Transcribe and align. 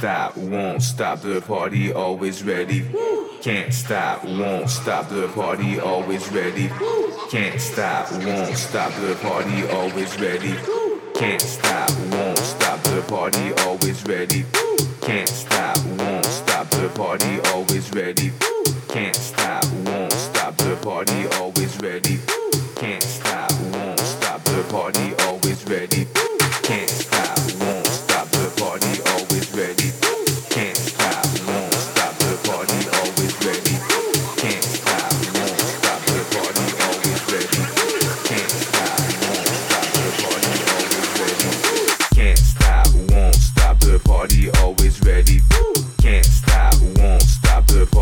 stop, 0.00 1.20
the 1.20 1.42
party 1.46 1.92
always 1.92 2.42
ready. 2.42 2.86
Can't 3.42 3.72
stop, 3.72 4.24
won't 4.24 4.70
stop, 4.70 5.08
the 5.08 5.28
party 5.28 5.78
always 5.78 6.30
ready. 6.32 6.68
Can't 7.30 7.60
stop, 7.60 8.10
won't 8.12 8.56
stop, 8.56 8.92
the 8.94 9.14
party 9.16 9.68
always 9.68 10.18
ready. 10.18 10.54
Can't 11.14 11.40
stop, 11.40 11.90
won't 12.12 12.38
stop, 12.38 12.82
the 12.84 13.02
party 13.08 13.52
always 13.64 14.02
ready. 14.06 14.44
Can't 15.02 15.28
stop, 15.28 15.76
won't 15.98 16.24
stop, 16.24 16.70
the 16.70 16.88
party 16.94 17.40
always 17.52 17.92
ready. 17.92 18.32
Can't 18.88 19.16
stop, 19.16 19.64
won't 19.84 20.12
stop, 20.12 20.56
the 20.56 20.76
party 20.82 21.28
always 21.38 21.78
ready. 21.82 22.18
Can't 22.76 23.02
stop, 23.02 23.52
won't 23.74 24.00
stop, 24.00 24.42
the 24.44 24.64
party 24.70 25.14
always 25.26 25.64
ready. 25.68 26.06
Can't 26.62 26.88
stop, 26.88 27.19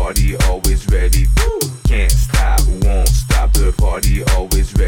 party 0.09 0.35
always 0.47 0.87
ready. 0.87 1.27
Can't 1.87 2.11
stop, 2.11 2.59
won't 2.81 3.07
stop, 3.07 3.53
the 3.53 3.71
party 3.77 4.23
always 4.33 4.73
ready. 4.73 4.78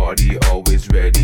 party 0.00 0.38
always 0.48 0.88
ready. 0.88 1.19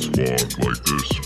squad 0.00 0.58
like 0.64 0.84
this. 0.84 1.17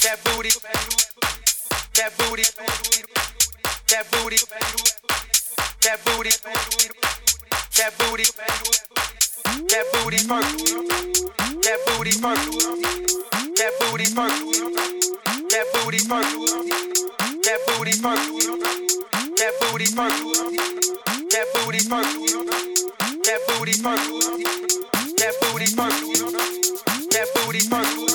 That 0.00 0.16
booty. 0.22 0.50
That 1.94 2.12
booty. 2.18 2.42
That 2.54 2.70
booty. 2.78 3.16
That 3.88 4.06
booty. 4.12 4.36
That 5.82 5.98
booty. 6.04 6.30
That 7.78 7.94
booty 7.98 8.22
purple. 8.30 8.72
That 9.66 9.84
booty 9.92 10.18
purple. 10.28 10.62
That 11.64 11.78
booty 11.86 12.12
purple. 12.20 12.58
That 13.56 13.72
booty 13.80 14.06
purple. 14.14 14.38
That 15.50 15.74
booty 15.74 16.04
purple. 16.06 16.46
That 17.42 17.58
booty 17.66 17.94
purple. 17.98 18.38
That 21.28 21.48
booty 21.58 21.82
purple. 21.88 22.20
That 23.24 23.40
booty 23.48 23.74
purple. 23.82 24.20
That 25.18 25.34
booty 25.40 25.66
purple. 25.74 26.32
That 27.10 27.26
booty 27.34 27.68
purple. 27.68 28.07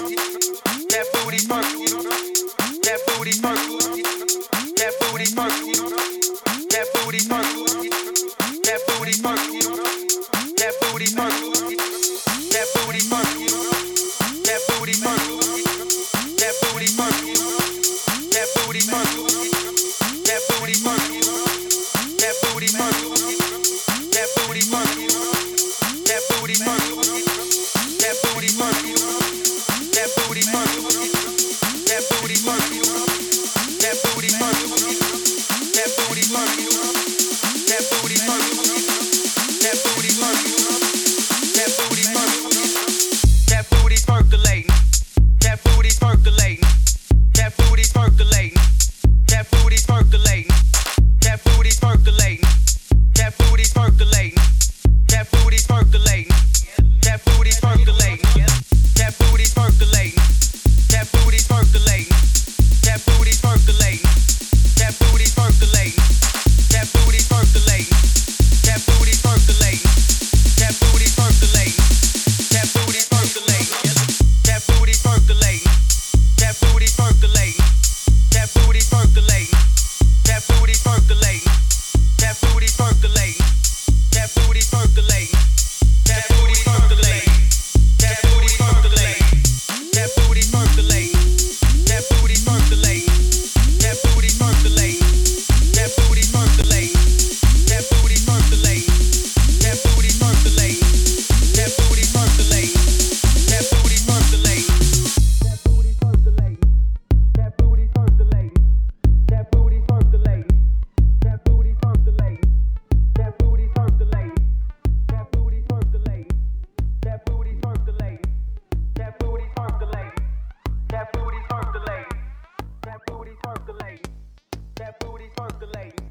booty 125.14 125.30
percolating. 125.38 126.10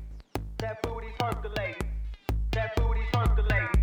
That 0.58 0.80
booty 0.84 1.08
percolating. 1.18 1.90
That 2.52 2.76
booty 2.76 3.00
percolating. 3.12 3.81